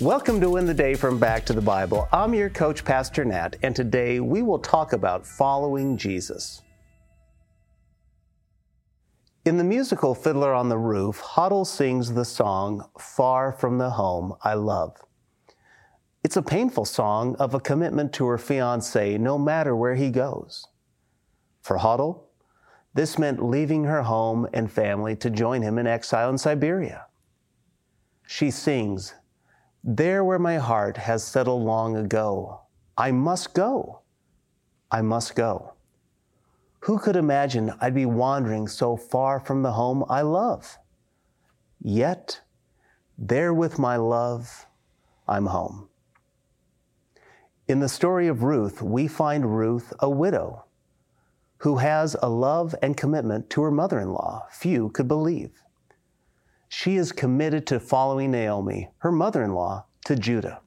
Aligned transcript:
Welcome 0.00 0.42
to 0.42 0.50
Win 0.50 0.66
the 0.66 0.74
Day 0.74 0.94
from 0.94 1.18
Back 1.18 1.46
to 1.46 1.54
the 1.54 1.62
Bible. 1.62 2.06
I'm 2.12 2.34
your 2.34 2.50
coach, 2.50 2.84
Pastor 2.84 3.24
Nat, 3.24 3.56
and 3.62 3.74
today 3.74 4.20
we 4.20 4.42
will 4.42 4.58
talk 4.58 4.92
about 4.92 5.26
following 5.26 5.96
Jesus. 5.96 6.60
In 9.46 9.56
the 9.56 9.64
musical 9.64 10.14
Fiddler 10.14 10.52
on 10.52 10.68
the 10.68 10.76
Roof, 10.76 11.22
Hodel 11.22 11.66
sings 11.66 12.12
the 12.12 12.26
song 12.26 12.86
Far 12.98 13.52
from 13.52 13.78
the 13.78 13.88
Home 13.88 14.34
I 14.42 14.52
Love. 14.52 14.98
It's 16.22 16.36
a 16.36 16.42
painful 16.42 16.84
song 16.84 17.34
of 17.36 17.54
a 17.54 17.60
commitment 17.60 18.12
to 18.14 18.26
her 18.26 18.36
fiance 18.36 19.16
no 19.16 19.38
matter 19.38 19.74
where 19.74 19.94
he 19.94 20.10
goes. 20.10 20.66
For 21.62 21.78
Hodel, 21.78 22.24
this 22.92 23.18
meant 23.18 23.42
leaving 23.42 23.84
her 23.84 24.02
home 24.02 24.46
and 24.52 24.70
family 24.70 25.16
to 25.16 25.30
join 25.30 25.62
him 25.62 25.78
in 25.78 25.86
exile 25.86 26.28
in 26.28 26.36
Siberia. 26.36 27.06
She 28.26 28.50
sings, 28.50 29.14
there 29.88 30.24
where 30.24 30.38
my 30.38 30.58
heart 30.58 30.96
has 30.96 31.22
settled 31.22 31.62
long 31.62 31.96
ago, 31.96 32.60
I 32.98 33.12
must 33.12 33.54
go. 33.54 34.00
I 34.90 35.00
must 35.00 35.36
go. 35.36 35.74
Who 36.80 36.98
could 36.98 37.14
imagine 37.14 37.72
I'd 37.80 37.94
be 37.94 38.04
wandering 38.04 38.66
so 38.66 38.96
far 38.96 39.38
from 39.38 39.62
the 39.62 39.72
home 39.72 40.04
I 40.08 40.22
love? 40.22 40.78
Yet, 41.80 42.40
there 43.16 43.54
with 43.54 43.78
my 43.78 43.94
love, 43.96 44.66
I'm 45.28 45.46
home. 45.46 45.88
In 47.68 47.78
the 47.78 47.88
story 47.88 48.26
of 48.26 48.42
Ruth, 48.42 48.82
we 48.82 49.06
find 49.06 49.56
Ruth 49.56 49.92
a 50.00 50.10
widow 50.10 50.64
who 51.58 51.76
has 51.76 52.16
a 52.20 52.28
love 52.28 52.74
and 52.82 52.96
commitment 52.96 53.50
to 53.50 53.62
her 53.62 53.70
mother 53.70 54.00
in 54.00 54.12
law 54.12 54.46
few 54.50 54.90
could 54.90 55.06
believe. 55.06 55.62
She 56.78 56.96
is 56.96 57.10
committed 57.10 57.66
to 57.68 57.80
following 57.80 58.32
Naomi, 58.32 58.90
her 58.98 59.10
mother 59.10 59.42
in 59.42 59.54
law, 59.54 59.86
to 60.04 60.14
Judah. 60.14 60.60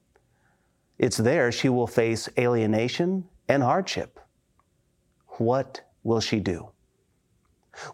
It's 0.98 1.16
there 1.16 1.52
she 1.52 1.68
will 1.68 1.86
face 1.86 2.28
alienation 2.36 3.28
and 3.46 3.62
hardship. 3.62 4.18
What 5.38 5.82
will 6.02 6.18
she 6.18 6.40
do? 6.40 6.70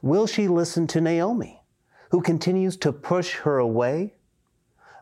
Will 0.01 0.27
she 0.27 0.49
listen 0.49 0.87
to 0.87 1.01
Naomi, 1.03 1.63
who 2.11 2.23
continues 2.23 2.79
to 2.79 2.91
push 2.91 3.35
her 3.35 3.59
away? 3.59 4.15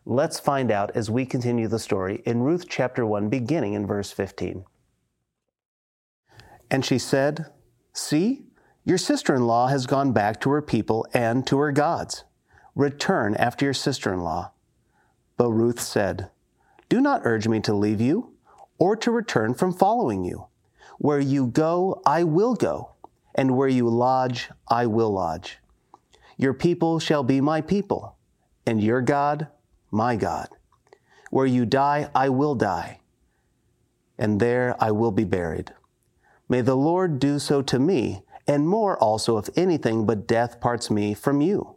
Let's 0.04 0.40
find 0.40 0.72
out 0.72 0.90
as 0.96 1.08
we 1.08 1.24
continue 1.24 1.68
the 1.68 1.78
story 1.78 2.20
in 2.26 2.42
Ruth 2.42 2.66
chapter 2.68 3.06
1, 3.06 3.28
beginning 3.28 3.74
in 3.74 3.86
verse 3.86 4.10
15. 4.10 4.64
And 6.68 6.84
she 6.84 6.98
said, 6.98 7.46
See, 7.92 8.46
your 8.84 8.98
sister 8.98 9.36
in 9.36 9.46
law 9.46 9.68
has 9.68 9.86
gone 9.86 10.10
back 10.10 10.40
to 10.40 10.50
her 10.50 10.60
people 10.60 11.06
and 11.14 11.46
to 11.46 11.58
her 11.58 11.70
gods. 11.70 12.24
Return 12.74 13.34
after 13.36 13.64
your 13.64 13.74
sister 13.74 14.12
in 14.12 14.20
law. 14.20 14.50
But 15.36 15.50
Ruth 15.50 15.80
said, 15.80 16.30
Do 16.88 17.00
not 17.00 17.22
urge 17.24 17.46
me 17.46 17.60
to 17.60 17.74
leave 17.74 18.00
you 18.00 18.32
or 18.78 18.96
to 18.96 19.10
return 19.10 19.54
from 19.54 19.72
following 19.72 20.24
you. 20.24 20.46
Where 20.98 21.20
you 21.20 21.46
go, 21.46 22.02
I 22.06 22.24
will 22.24 22.54
go, 22.54 22.92
and 23.34 23.56
where 23.56 23.68
you 23.68 23.88
lodge, 23.88 24.50
I 24.68 24.86
will 24.86 25.12
lodge. 25.12 25.58
Your 26.36 26.54
people 26.54 26.98
shall 26.98 27.22
be 27.22 27.40
my 27.40 27.60
people, 27.60 28.16
and 28.66 28.82
your 28.82 29.00
God, 29.00 29.48
my 29.90 30.16
God. 30.16 30.48
Where 31.30 31.46
you 31.46 31.66
die, 31.66 32.10
I 32.14 32.28
will 32.28 32.54
die, 32.54 33.00
and 34.18 34.40
there 34.40 34.76
I 34.82 34.90
will 34.90 35.10
be 35.10 35.24
buried. 35.24 35.72
May 36.48 36.60
the 36.60 36.76
Lord 36.76 37.18
do 37.18 37.38
so 37.38 37.62
to 37.62 37.78
me, 37.78 38.22
and 38.46 38.68
more 38.68 38.98
also, 38.98 39.38
if 39.38 39.48
anything 39.56 40.06
but 40.06 40.26
death 40.26 40.60
parts 40.60 40.90
me 40.90 41.14
from 41.14 41.40
you. 41.40 41.73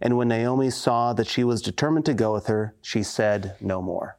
And 0.00 0.16
when 0.16 0.28
Naomi 0.28 0.70
saw 0.70 1.12
that 1.12 1.26
she 1.26 1.44
was 1.44 1.62
determined 1.62 2.06
to 2.06 2.14
go 2.14 2.32
with 2.32 2.46
her, 2.46 2.74
she 2.80 3.02
said 3.02 3.56
no 3.60 3.82
more. 3.82 4.18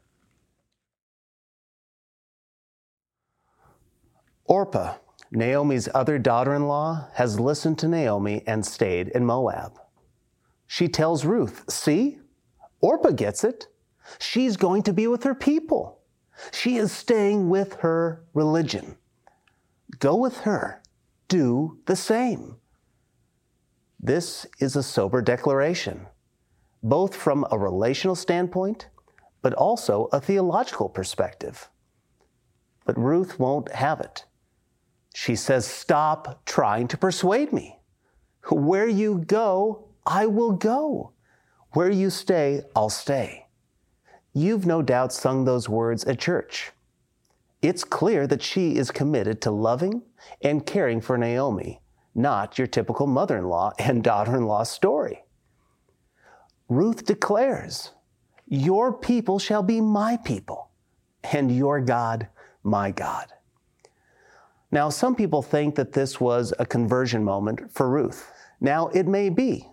Orpah, 4.46 4.96
Naomi's 5.32 5.88
other 5.94 6.18
daughter 6.18 6.56
in 6.56 6.68
law, 6.68 7.08
has 7.14 7.40
listened 7.40 7.78
to 7.80 7.88
Naomi 7.88 8.44
and 8.48 8.66
stayed 8.66 9.10
in 9.10 9.26
Moab. 9.26 9.80
She 10.66 10.88
tells 10.88 11.24
Ruth, 11.24 11.70
See, 11.70 12.20
Orpah 12.82 13.12
gets 13.12 13.44
it. 13.44 13.68
She's 14.18 14.58
going 14.58 14.84
to 14.84 14.94
be 14.94 15.08
with 15.08 15.24
her 15.24 15.36
people. 15.36 16.00
She 16.52 16.78
is 16.78 16.92
staying 16.92 17.50
with 17.50 17.76
her 17.76 18.24
religion. 18.34 18.98
Go 20.00 20.16
with 20.16 20.40
her. 20.40 20.82
Do 21.28 21.80
the 21.86 21.96
same. 21.96 22.56
This 24.02 24.48
is 24.60 24.78
a 24.78 24.84
sober 24.84 25.22
declaration, 25.22 26.08
both 26.82 27.14
from 27.14 27.46
a 27.52 27.60
relational 27.60 28.16
standpoint, 28.16 28.88
but 29.42 29.54
also 29.54 30.08
a 30.14 30.22
theological 30.22 30.88
perspective. 30.88 31.70
But 32.86 32.98
Ruth 32.98 33.38
won't 33.40 33.74
have 33.74 34.00
it. 34.00 34.24
She 35.14 35.36
says, 35.36 35.68
Stop 35.68 36.46
trying 36.46 36.88
to 36.88 36.98
persuade 36.98 37.52
me. 37.52 37.80
Where 38.50 38.88
you 38.88 39.20
go, 39.28 39.90
I 40.06 40.28
will 40.28 40.54
go. 40.54 41.12
Where 41.74 41.92
you 41.92 42.10
stay, 42.10 42.62
I'll 42.78 42.90
stay. 42.90 43.48
You've 44.34 44.66
no 44.66 44.82
doubt 44.82 45.12
sung 45.12 45.44
those 45.44 45.68
words 45.68 46.06
at 46.06 46.20
church. 46.20 46.72
It's 47.62 47.84
clear 47.84 48.28
that 48.28 48.42
she 48.42 48.78
is 48.78 48.92
committed 48.92 49.42
to 49.42 49.52
loving 49.52 50.04
and 50.42 50.66
caring 50.66 51.02
for 51.02 51.18
Naomi 51.18 51.82
not 52.20 52.58
your 52.58 52.68
typical 52.68 53.08
mother 53.08 53.38
in 53.38 53.46
law 53.46 53.72
and 53.80 54.04
daughter 54.04 54.36
in 54.36 54.46
law 54.46 54.64
story. 54.64 55.24
Ruth 56.68 57.06
declares, 57.06 57.92
Your 58.46 58.94
people 58.94 59.40
shall 59.40 59.64
be 59.64 59.82
my 59.82 60.18
people, 60.18 60.70
and 61.24 61.56
your 61.56 61.80
God 61.80 62.28
my 62.64 62.92
God. 62.92 63.28
Now, 64.72 64.90
some 64.90 65.16
people 65.16 65.42
think 65.42 65.76
that 65.76 65.94
this 65.94 66.22
was 66.22 66.54
a 66.60 66.66
conversion 66.66 67.24
moment 67.24 67.74
for 67.74 67.90
Ruth. 67.90 68.32
Now, 68.62 68.90
it 68.90 69.08
may 69.08 69.30
be, 69.30 69.68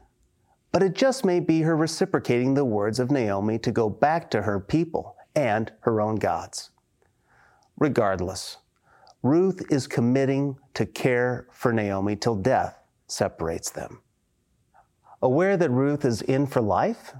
but 0.72 0.82
it 0.82 0.94
just 0.94 1.24
may 1.24 1.40
be 1.40 1.60
her 1.62 1.76
reciprocating 1.76 2.54
the 2.54 2.64
words 2.64 2.98
of 2.98 3.10
Naomi 3.10 3.58
to 3.58 3.72
go 3.72 3.90
back 3.90 4.30
to 4.30 4.42
her 4.42 4.58
people 4.58 5.16
and 5.34 5.70
her 5.80 6.00
own 6.00 6.16
gods. 6.16 6.70
Regardless, 7.76 8.56
Ruth 9.22 9.62
is 9.70 9.86
committing 9.86 10.56
to 10.74 10.86
care 10.86 11.46
for 11.50 11.72
Naomi 11.72 12.16
till 12.16 12.36
death 12.36 12.78
separates 13.08 13.70
them. 13.70 14.00
Aware 15.22 15.56
that 15.56 15.70
Ruth 15.70 16.04
is 16.04 16.22
in 16.22 16.46
for 16.46 16.60
life, 16.60 17.14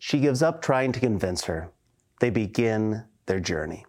she 0.00 0.18
gives 0.18 0.42
up 0.42 0.62
trying 0.62 0.92
to 0.92 1.00
convince 1.00 1.44
her. 1.44 1.70
They 2.20 2.30
begin 2.30 3.04
their 3.26 3.40
journey. 3.40 3.84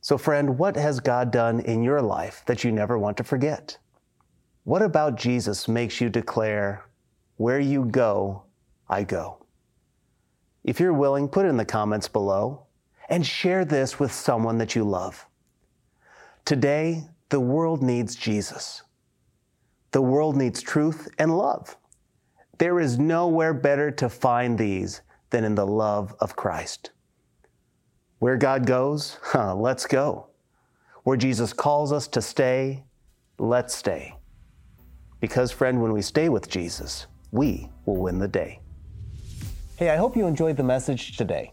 So, 0.00 0.18
friend, 0.18 0.58
what 0.58 0.76
has 0.76 1.00
God 1.00 1.30
done 1.30 1.60
in 1.60 1.82
your 1.82 2.02
life 2.02 2.42
that 2.46 2.64
you 2.64 2.72
never 2.72 2.98
want 2.98 3.16
to 3.18 3.24
forget? 3.24 3.78
What 4.64 4.82
about 4.82 5.16
Jesus 5.16 5.68
makes 5.68 6.00
you 6.00 6.08
declare, 6.08 6.84
Where 7.36 7.60
you 7.60 7.84
go, 7.84 8.44
I 8.88 9.04
go? 9.04 9.44
If 10.64 10.80
you're 10.80 10.92
willing, 10.92 11.28
put 11.28 11.46
it 11.46 11.50
in 11.50 11.56
the 11.56 11.64
comments 11.64 12.08
below 12.08 12.66
and 13.08 13.26
share 13.26 13.64
this 13.64 13.98
with 13.98 14.12
someone 14.12 14.58
that 14.58 14.74
you 14.74 14.84
love. 14.84 15.27
Today, 16.48 17.04
the 17.28 17.40
world 17.40 17.82
needs 17.82 18.16
Jesus. 18.16 18.82
The 19.90 20.00
world 20.00 20.34
needs 20.34 20.62
truth 20.62 21.06
and 21.18 21.36
love. 21.36 21.76
There 22.56 22.80
is 22.80 22.98
nowhere 22.98 23.52
better 23.52 23.90
to 23.90 24.08
find 24.08 24.56
these 24.56 25.02
than 25.28 25.44
in 25.44 25.56
the 25.56 25.66
love 25.66 26.14
of 26.20 26.36
Christ. 26.36 26.92
Where 28.18 28.38
God 28.38 28.64
goes, 28.64 29.18
huh, 29.24 29.56
let's 29.56 29.84
go. 29.84 30.28
Where 31.04 31.18
Jesus 31.18 31.52
calls 31.52 31.92
us 31.92 32.08
to 32.08 32.22
stay, 32.22 32.84
let's 33.38 33.74
stay. 33.74 34.16
Because, 35.20 35.52
friend, 35.52 35.82
when 35.82 35.92
we 35.92 36.00
stay 36.00 36.30
with 36.30 36.48
Jesus, 36.48 37.08
we 37.30 37.68
will 37.84 37.98
win 37.98 38.18
the 38.18 38.26
day. 38.26 38.60
Hey, 39.76 39.90
I 39.90 39.96
hope 39.96 40.16
you 40.16 40.26
enjoyed 40.26 40.56
the 40.56 40.62
message 40.62 41.18
today. 41.18 41.52